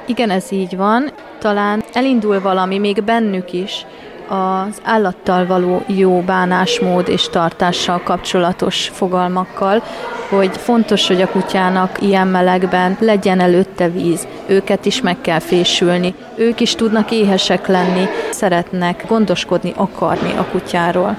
Igen, 0.06 0.30
ez 0.30 0.52
így 0.52 0.78
van. 0.78 1.12
Talán 1.40 1.84
elindul 1.94 2.42
valami 2.42 2.78
még 2.78 3.04
bennük 3.04 3.54
is, 3.54 3.86
az 4.28 4.82
állattal 4.84 5.46
való 5.46 5.84
jó 5.88 6.22
bánásmód 6.22 7.08
és 7.08 7.30
tartással 7.30 8.02
kapcsolatos 8.04 8.90
fogalmakkal, 8.94 9.84
hogy 10.30 10.58
fontos, 10.58 11.08
hogy 11.08 11.22
a 11.22 11.30
kutyának 11.30 12.02
ilyen 12.02 12.28
melegben 12.28 12.98
legyen 13.00 13.40
előtte 13.40 13.90
víz, 13.90 14.28
őket 14.46 14.86
is 14.86 15.02
meg 15.02 15.22
kell 15.22 15.40
fésülni, 15.40 16.14
ők 16.36 16.60
is 16.60 16.76
tudnak 16.76 17.12
éhesek 17.12 17.68
lenni, 17.68 18.06
szeretnek 18.32 19.06
gondoskodni, 19.08 19.74
akarni 19.76 20.32
a 20.38 20.46
kutyáról. 20.52 21.18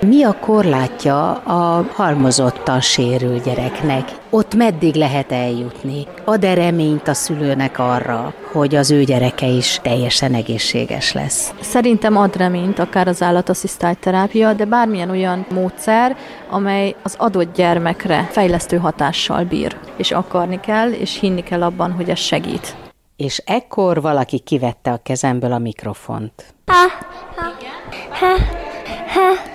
Mi 0.00 0.22
a 0.24 0.38
korlátja 0.40 1.32
a 1.32 1.86
halmozottan 1.92 2.80
sérül 2.80 3.40
gyereknek? 3.40 4.12
Ott 4.30 4.54
meddig 4.54 4.94
lehet 4.94 5.32
eljutni? 5.32 6.06
Ad-e 6.24 6.54
reményt 6.54 7.08
a 7.08 7.14
szülőnek 7.14 7.78
arra, 7.78 8.34
hogy 8.52 8.74
az 8.74 8.90
ő 8.90 9.02
gyereke 9.02 9.46
is 9.46 9.80
teljesen 9.82 10.34
egészséges 10.34 11.12
lesz? 11.12 11.54
Szerintem 11.60 12.16
ad 12.16 12.36
reményt 12.36 12.78
akár 12.78 13.08
az 13.08 13.22
állatasszisztált 13.22 13.98
terápia, 13.98 14.52
de 14.52 14.64
bármilyen 14.64 15.10
olyan 15.10 15.46
módszer, 15.50 16.16
amely 16.50 16.94
az 17.02 17.14
adott 17.18 17.54
gyermekre 17.54 18.28
fejlesztő 18.30 18.76
hatással 18.76 19.44
bír. 19.44 19.76
És 19.96 20.10
akarni 20.10 20.60
kell, 20.60 20.90
és 20.90 21.18
hinni 21.20 21.42
kell 21.42 21.62
abban, 21.62 21.92
hogy 21.92 22.10
ez 22.10 22.18
segít. 22.18 22.76
És 23.16 23.42
ekkor 23.46 24.00
valaki 24.00 24.38
kivette 24.38 24.90
a 24.90 25.00
kezemből 25.02 25.52
a 25.52 25.58
mikrofont. 25.58 26.54
Ha, 26.66 26.74
ha, 27.36 27.50
ha, 28.10 28.26
ha. 29.12 29.54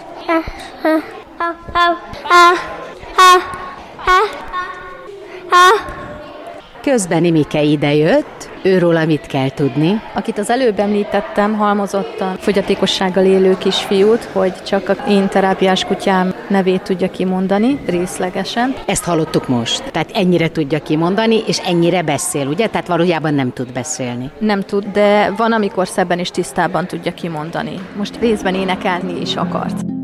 Közben 6.82 7.24
Imike 7.24 7.62
idejött, 7.62 8.50
őról 8.63 8.96
amit 8.96 9.25
kell 9.25 9.50
tudni. 9.50 10.01
Akit 10.14 10.38
az 10.38 10.50
előbb 10.50 10.79
említettem, 10.79 11.53
halmozottan 11.53 12.36
fogyatékossággal 12.38 13.25
élő 13.25 13.57
kisfiút, 13.57 14.24
hogy 14.24 14.64
csak 14.64 14.90
a 14.90 14.94
én 15.10 15.27
terápiás 15.27 15.86
kutyám 15.86 16.36
nevét 16.48 16.81
tudja 16.81 17.12
kimondani 17.12 17.79
részlegesen. 17.86 18.75
Ezt 18.86 19.03
hallottuk 19.03 19.48
most. 19.48 19.84
Tehát 19.92 20.12
ennyire 20.14 20.51
tudja 20.51 20.79
kimondani, 20.79 21.44
és 21.48 21.57
ennyire 21.57 22.01
beszél, 22.01 22.48
ugye? 22.48 22.68
Tehát 22.68 22.88
valójában 22.88 23.34
nem 23.34 23.53
tud 23.53 23.74
beszélni. 23.74 24.31
Nem 24.40 24.62
tud, 24.62 24.86
de 24.94 25.31
van, 25.38 25.51
amikor 25.51 25.88
szebben 25.88 26.20
is 26.20 26.29
tisztában 26.29 26.88
tudja 26.88 27.14
kimondani. 27.14 27.79
Most 27.98 28.20
részben 28.20 28.55
énekelni 28.55 29.22
is 29.22 29.36
akart. 29.36 30.00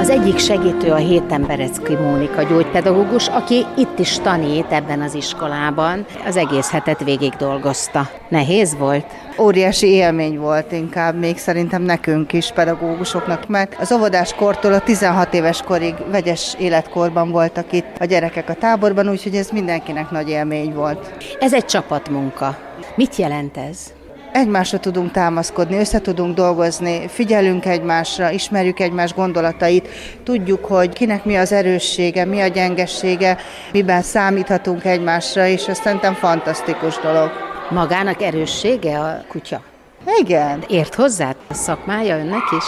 Az 0.00 0.10
egyik 0.10 0.38
segítő 0.38 0.90
a 0.90 0.96
héten 0.96 1.46
Berecki 1.46 1.94
Mónika 1.94 2.42
gyógypedagógus, 2.42 3.28
aki 3.28 3.66
itt 3.76 3.98
is 3.98 4.18
tanít 4.18 4.72
ebben 4.72 5.00
az 5.00 5.14
iskolában. 5.14 6.06
Az 6.26 6.36
egész 6.36 6.70
hetet 6.70 7.04
végig 7.04 7.32
dolgozta. 7.32 8.10
Nehéz 8.28 8.76
volt? 8.76 9.06
Óriási 9.38 9.86
élmény 9.86 10.38
volt 10.38 10.72
inkább 10.72 11.18
még 11.18 11.38
szerintem 11.38 11.82
nekünk 11.82 12.32
is, 12.32 12.52
pedagógusoknak, 12.52 13.48
mert 13.48 13.76
az 13.80 13.92
óvodás 13.92 14.34
kortól 14.34 14.72
a 14.72 14.80
16 14.80 15.34
éves 15.34 15.62
korig 15.62 15.94
vegyes 16.10 16.54
életkorban 16.58 17.30
voltak 17.30 17.72
itt 17.72 17.96
a 17.98 18.04
gyerekek 18.04 18.48
a 18.48 18.54
táborban, 18.54 19.08
úgyhogy 19.08 19.34
ez 19.34 19.50
mindenkinek 19.50 20.10
nagy 20.10 20.28
élmény 20.28 20.74
volt. 20.74 21.12
Ez 21.40 21.54
egy 21.54 21.64
csapatmunka. 21.64 22.58
Mit 22.94 23.16
jelent 23.16 23.56
ez? 23.56 23.92
Egymásra 24.32 24.78
tudunk 24.78 25.10
támaszkodni, 25.10 25.78
össze 25.78 26.00
tudunk 26.00 26.34
dolgozni, 26.34 27.08
figyelünk 27.08 27.66
egymásra, 27.66 28.30
ismerjük 28.30 28.80
egymás 28.80 29.14
gondolatait, 29.14 29.88
tudjuk, 30.24 30.64
hogy 30.64 30.92
kinek 30.92 31.24
mi 31.24 31.36
az 31.36 31.52
erőssége, 31.52 32.24
mi 32.24 32.40
a 32.40 32.46
gyengessége, 32.46 33.38
miben 33.72 34.02
számíthatunk 34.02 34.84
egymásra, 34.84 35.46
és 35.46 35.68
ez 35.68 35.78
szerintem 35.78 36.14
fantasztikus 36.14 36.98
dolog. 36.98 37.30
Magának 37.70 38.22
erőssége 38.22 38.98
a 38.98 39.24
kutya? 39.28 39.69
Igen. 40.06 40.64
Ért 40.68 40.94
hozzá 40.94 41.34
a 41.48 41.54
szakmája 41.54 42.18
önnek 42.18 42.42
is? 42.58 42.64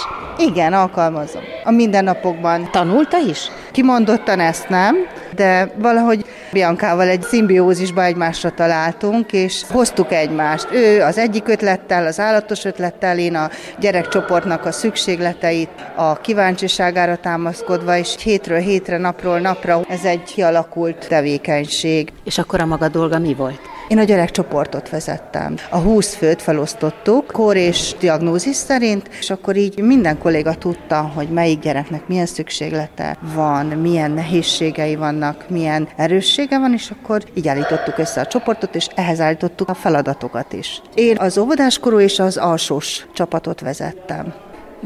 Igen, 0.46 0.72
alkalmazom. 0.72 1.42
A 1.64 1.70
mindennapokban. 1.70 2.70
Tanulta 2.70 3.18
is? 3.18 3.50
Kimondottan 3.70 4.40
ezt 4.40 4.68
nem, 4.68 4.96
de 5.34 5.72
valahogy 5.78 6.24
Biancával 6.52 7.08
egy 7.08 7.22
szimbiózisba 7.22 8.02
egymásra 8.02 8.50
találtunk, 8.50 9.32
és 9.32 9.62
hoztuk 9.70 10.12
egymást. 10.12 10.68
Ő 10.72 11.02
az 11.02 11.18
egyik 11.18 11.48
ötlettel, 11.48 12.06
az 12.06 12.20
állatos 12.20 12.64
ötlettel, 12.64 13.18
én 13.18 13.34
a 13.34 13.50
gyerekcsoportnak 13.78 14.64
a 14.64 14.72
szükségleteit, 14.72 15.70
a 15.96 16.20
kíváncsiságára 16.20 17.16
támaszkodva, 17.16 17.96
és 17.96 18.14
hétről 18.22 18.58
hétre, 18.58 18.98
napról 18.98 19.38
napra 19.38 19.80
ez 19.88 20.04
egy 20.04 20.22
kialakult 20.22 21.08
tevékenység. 21.08 22.12
És 22.24 22.38
akkor 22.38 22.60
a 22.60 22.66
maga 22.66 22.88
dolga 22.88 23.18
mi 23.18 23.34
volt? 23.34 23.60
Én 23.92 23.98
a 23.98 24.04
gyerekcsoportot 24.04 24.88
vezettem. 24.88 25.54
A 25.70 25.78
20 25.78 26.14
főt 26.14 26.42
felosztottuk, 26.42 27.26
kor 27.26 27.56
és 27.56 27.94
diagnózis 28.00 28.56
szerint, 28.56 29.08
és 29.18 29.30
akkor 29.30 29.56
így 29.56 29.78
minden 29.78 30.18
kolléga 30.18 30.54
tudta, 30.54 31.00
hogy 31.14 31.28
melyik 31.28 31.60
gyereknek 31.60 32.08
milyen 32.08 32.26
szükséglete 32.26 33.16
van, 33.34 33.66
milyen 33.66 34.10
nehézségei 34.10 34.96
vannak, 34.96 35.48
milyen 35.48 35.88
erőssége 35.96 36.58
van, 36.58 36.72
és 36.72 36.90
akkor 36.90 37.24
így 37.34 37.48
állítottuk 37.48 37.98
össze 37.98 38.20
a 38.20 38.26
csoportot, 38.26 38.74
és 38.74 38.86
ehhez 38.94 39.20
állítottuk 39.20 39.68
a 39.68 39.74
feladatokat 39.74 40.52
is. 40.52 40.82
Én 40.94 41.16
az 41.18 41.38
óvodáskorú 41.38 42.00
és 42.00 42.18
az 42.18 42.36
alsós 42.36 43.06
csapatot 43.12 43.60
vezettem. 43.60 44.34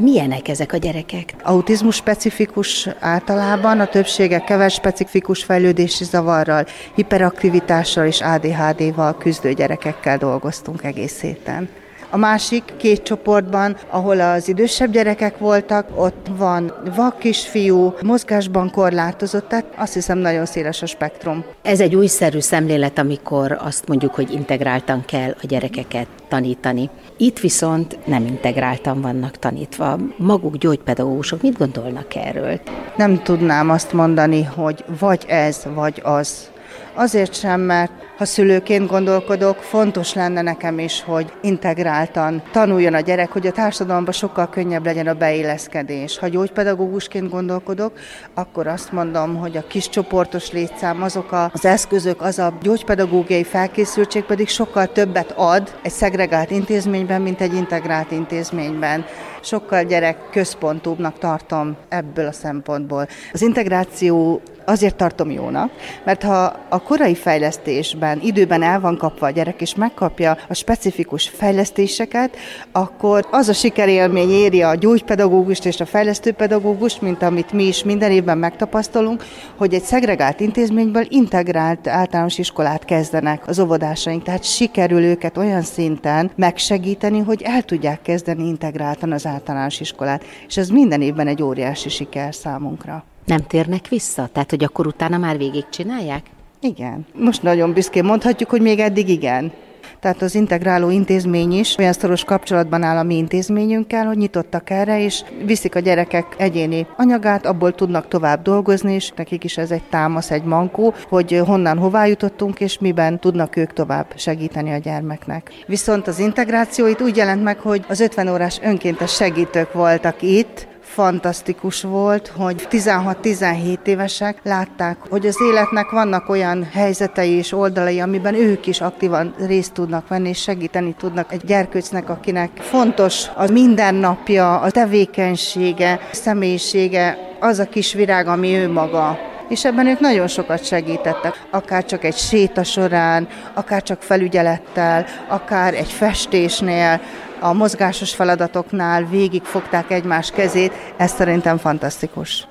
Milyenek 0.00 0.48
ezek 0.48 0.72
a 0.72 0.76
gyerekek? 0.76 1.34
Autizmus 1.42 1.94
specifikus 1.94 2.88
általában, 3.00 3.80
a 3.80 3.86
többsége 3.86 4.38
keves 4.38 4.74
specifikus 4.74 5.44
fejlődési 5.44 6.04
zavarral, 6.04 6.66
hiperaktivitással 6.94 8.06
és 8.06 8.20
ADHD-val 8.20 9.16
küzdő 9.16 9.52
gyerekekkel 9.52 10.18
dolgoztunk 10.18 10.84
egész 10.84 11.20
héten. 11.20 11.68
A 12.10 12.16
másik 12.16 12.62
két 12.76 13.02
csoportban, 13.02 13.76
ahol 13.90 14.20
az 14.20 14.48
idősebb 14.48 14.90
gyerekek 14.90 15.38
voltak, 15.38 15.88
ott 15.94 16.26
van 16.36 16.72
vak 16.96 17.18
kisfiú, 17.18 17.94
mozgásban 18.02 18.70
korlátozott, 18.70 19.48
tehát 19.48 19.64
azt 19.76 19.94
hiszem 19.94 20.18
nagyon 20.18 20.46
széles 20.46 20.82
a 20.82 20.86
spektrum. 20.86 21.44
Ez 21.62 21.80
egy 21.80 21.94
újszerű 21.94 22.40
szemlélet, 22.40 22.98
amikor 22.98 23.58
azt 23.60 23.88
mondjuk, 23.88 24.14
hogy 24.14 24.32
integráltan 24.32 25.04
kell 25.04 25.30
a 25.30 25.46
gyerekeket 25.46 26.06
tanítani. 26.28 26.90
Itt 27.16 27.38
viszont 27.38 27.98
nem 28.06 28.26
integráltan 28.26 29.00
vannak 29.00 29.38
tanítva. 29.38 29.98
Maguk 30.16 30.56
gyógypedagógusok 30.56 31.42
mit 31.42 31.58
gondolnak 31.58 32.14
erről? 32.14 32.60
Nem 32.96 33.22
tudnám 33.22 33.70
azt 33.70 33.92
mondani, 33.92 34.42
hogy 34.42 34.84
vagy 34.98 35.24
ez, 35.28 35.62
vagy 35.74 36.00
az. 36.04 36.50
Azért 36.98 37.34
sem, 37.34 37.60
mert 37.60 37.92
ha 38.16 38.24
szülőként 38.24 38.86
gondolkodok, 38.86 39.56
fontos 39.56 40.14
lenne 40.14 40.42
nekem 40.42 40.78
is, 40.78 41.02
hogy 41.02 41.32
integráltan 41.42 42.42
tanuljon 42.52 42.94
a 42.94 43.00
gyerek, 43.00 43.32
hogy 43.32 43.46
a 43.46 43.52
társadalomban 43.52 44.12
sokkal 44.12 44.48
könnyebb 44.48 44.84
legyen 44.84 45.06
a 45.06 45.14
beilleszkedés. 45.14 46.18
Ha 46.18 46.28
gyógypedagógusként 46.28 47.30
gondolkodok, 47.30 47.92
akkor 48.34 48.66
azt 48.66 48.92
mondom, 48.92 49.36
hogy 49.36 49.56
a 49.56 49.66
kis 49.66 49.88
csoportos 49.88 50.52
létszám, 50.52 51.02
azok 51.02 51.32
az 51.52 51.64
eszközök, 51.64 52.20
az 52.22 52.38
a 52.38 52.52
gyógypedagógiai 52.62 53.44
felkészültség 53.44 54.24
pedig 54.24 54.48
sokkal 54.48 54.86
többet 54.92 55.32
ad 55.36 55.78
egy 55.82 55.92
szegregált 55.92 56.50
intézményben, 56.50 57.22
mint 57.22 57.40
egy 57.40 57.54
integrált 57.54 58.10
intézményben. 58.10 59.04
Sokkal 59.40 59.82
gyerek 59.82 60.16
központúbbnak 60.30 61.18
tartom 61.18 61.76
ebből 61.88 62.26
a 62.26 62.32
szempontból. 62.32 63.08
Az 63.32 63.42
integráció 63.42 64.40
azért 64.66 64.96
tartom 64.96 65.30
jónak, 65.30 65.70
mert 66.04 66.22
ha 66.22 66.52
a 66.68 66.82
korai 66.86 67.14
fejlesztésben 67.14 68.20
időben 68.22 68.62
el 68.62 68.80
van 68.80 68.96
kapva 68.96 69.26
a 69.26 69.30
gyerek, 69.30 69.60
és 69.60 69.74
megkapja 69.74 70.36
a 70.48 70.54
specifikus 70.54 71.28
fejlesztéseket, 71.28 72.36
akkor 72.72 73.26
az 73.30 73.48
a 73.48 73.52
sikerélmény 73.52 74.30
éri 74.30 74.62
a 74.62 74.74
gyógypedagógust 74.74 75.66
és 75.66 75.80
a 75.80 75.86
fejlesztőpedagógust, 75.86 77.00
mint 77.00 77.22
amit 77.22 77.52
mi 77.52 77.64
is 77.64 77.84
minden 77.84 78.10
évben 78.10 78.38
megtapasztalunk, 78.38 79.24
hogy 79.56 79.74
egy 79.74 79.82
szegregált 79.82 80.40
intézményből 80.40 81.04
integrált 81.08 81.86
általános 81.86 82.38
iskolát 82.38 82.84
kezdenek 82.84 83.48
az 83.48 83.58
óvodásaink, 83.58 84.22
tehát 84.22 84.44
sikerül 84.44 85.02
őket 85.02 85.36
olyan 85.36 85.62
szinten 85.62 86.30
megsegíteni, 86.36 87.18
hogy 87.18 87.42
el 87.42 87.62
tudják 87.62 88.02
kezdeni 88.02 88.46
integráltan 88.46 89.12
az 89.12 89.26
általános 89.26 89.80
iskolát, 89.80 90.24
és 90.48 90.56
ez 90.56 90.68
minden 90.68 91.02
évben 91.02 91.26
egy 91.26 91.42
óriási 91.42 91.88
siker 91.88 92.34
számunkra. 92.34 93.04
Nem 93.24 93.40
térnek 93.46 93.88
vissza? 93.88 94.28
Tehát, 94.32 94.50
hogy 94.50 94.64
akkor 94.64 94.86
utána 94.86 95.18
már 95.18 95.36
végigcsinálják? 95.36 96.34
Igen. 96.66 97.06
Most 97.14 97.42
nagyon 97.42 97.72
büszkén 97.72 98.04
mondhatjuk, 98.04 98.50
hogy 98.50 98.60
még 98.60 98.78
eddig 98.78 99.08
igen. 99.08 99.52
Tehát 100.00 100.22
az 100.22 100.34
integráló 100.34 100.90
intézmény 100.90 101.52
is 101.52 101.78
olyan 101.78 101.92
szoros 101.92 102.24
kapcsolatban 102.24 102.82
áll 102.82 102.96
a 102.96 103.02
mi 103.02 103.16
intézményünkkel, 103.16 104.06
hogy 104.06 104.16
nyitottak 104.16 104.70
erre, 104.70 105.02
és 105.02 105.22
viszik 105.44 105.74
a 105.74 105.78
gyerekek 105.78 106.34
egyéni 106.38 106.86
anyagát, 106.96 107.46
abból 107.46 107.74
tudnak 107.74 108.08
tovább 108.08 108.42
dolgozni, 108.42 108.94
és 108.94 109.12
nekik 109.16 109.44
is 109.44 109.56
ez 109.56 109.70
egy 109.70 109.82
támasz, 109.90 110.30
egy 110.30 110.44
mankó, 110.44 110.94
hogy 111.08 111.42
honnan 111.46 111.78
hová 111.78 112.06
jutottunk, 112.06 112.60
és 112.60 112.78
miben 112.78 113.18
tudnak 113.18 113.56
ők 113.56 113.72
tovább 113.72 114.06
segíteni 114.16 114.72
a 114.72 114.78
gyermeknek. 114.78 115.50
Viszont 115.66 116.06
az 116.06 116.18
integráció 116.18 116.86
itt 116.86 117.02
úgy 117.02 117.16
jelent 117.16 117.42
meg, 117.42 117.58
hogy 117.58 117.84
az 117.88 118.00
50 118.00 118.28
órás 118.28 118.58
önkéntes 118.62 119.14
segítők 119.14 119.72
voltak 119.72 120.22
itt, 120.22 120.66
fantasztikus 120.96 121.82
volt, 121.82 122.32
hogy 122.36 122.66
16-17 122.70 123.86
évesek 123.86 124.40
látták, 124.42 124.96
hogy 125.08 125.26
az 125.26 125.36
életnek 125.50 125.90
vannak 125.90 126.28
olyan 126.28 126.68
helyzetei 126.72 127.30
és 127.30 127.52
oldalai, 127.52 128.00
amiben 128.00 128.34
ők 128.34 128.66
is 128.66 128.80
aktívan 128.80 129.34
részt 129.38 129.72
tudnak 129.72 130.08
venni, 130.08 130.28
és 130.28 130.40
segíteni 130.40 130.94
tudnak 130.98 131.32
egy 131.32 131.44
gyerkőcnek, 131.44 132.08
akinek 132.08 132.50
fontos 132.60 133.26
a 133.34 133.50
mindennapja, 133.50 134.60
a 134.60 134.70
tevékenysége, 134.70 135.92
a 135.92 136.14
személyisége, 136.14 137.18
az 137.40 137.58
a 137.58 137.68
kis 137.68 137.92
virág, 137.92 138.26
ami 138.26 138.54
ő 138.54 138.72
maga. 138.72 139.18
És 139.48 139.64
ebben 139.64 139.86
ők 139.86 140.00
nagyon 140.00 140.28
sokat 140.28 140.64
segítettek, 140.64 141.46
akár 141.50 141.84
csak 141.84 142.04
egy 142.04 142.16
séta 142.16 142.64
során, 142.64 143.28
akár 143.54 143.82
csak 143.82 144.02
felügyelettel, 144.02 145.06
akár 145.28 145.74
egy 145.74 145.92
festésnél, 145.92 147.00
a 147.40 147.52
mozgásos 147.52 148.14
feladatoknál 148.14 149.04
végig 149.04 149.42
fogták 149.42 149.90
egymás 149.90 150.30
kezét, 150.30 150.72
ez 150.96 151.10
szerintem 151.10 151.56
fantasztikus. 151.56 152.48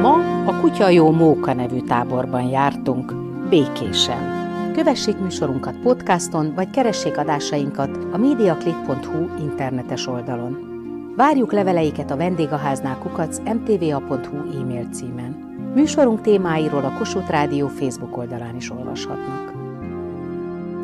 Ma 0.00 0.14
a 0.46 0.60
Kutya 0.60 0.88
Jó 0.88 1.10
Móka 1.10 1.52
nevű 1.52 1.80
táborban 1.80 2.42
jártunk, 2.42 3.14
békésen. 3.48 4.42
Kövessék 4.72 5.18
műsorunkat 5.18 5.78
podcaston, 5.82 6.54
vagy 6.54 6.70
keressék 6.70 7.18
adásainkat 7.18 7.98
a 8.12 8.16
mediaclick.hu 8.16 9.42
internetes 9.42 10.06
oldalon. 10.06 10.72
Várjuk 11.16 11.52
leveleiket 11.52 12.10
a 12.10 12.16
vendégháznál 12.16 12.98
kukac 12.98 13.38
mtva.hu 13.38 14.60
e-mail 14.60 14.88
címen. 14.92 15.30
Műsorunk 15.74 16.20
témáiról 16.20 16.84
a 16.84 16.92
Kossuth 16.98 17.30
Rádió 17.30 17.68
Facebook 17.68 18.16
oldalán 18.16 18.56
is 18.56 18.70
olvashatnak. 18.70 19.53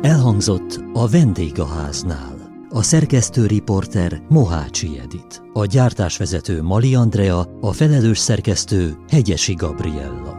Elhangzott 0.01 0.83
a 0.93 1.07
vendégháznál. 1.07 2.35
A 2.69 2.81
szerkesztő 2.81 3.45
riporter 3.45 4.21
Mohácsi 4.29 4.99
Edit, 4.99 5.41
a 5.53 5.65
gyártásvezető 5.65 6.61
Mali 6.61 6.95
Andrea, 6.95 7.45
a 7.61 7.71
felelős 7.71 8.17
szerkesztő 8.17 8.97
Hegyesi 9.09 9.53
Gabriella. 9.53 10.30